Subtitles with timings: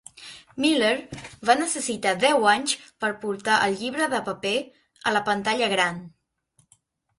[0.63, 0.93] Miller
[1.49, 2.73] va necessitar deu anys
[3.05, 4.57] per portar el llibre de paper
[5.13, 6.05] a la pantalla gran.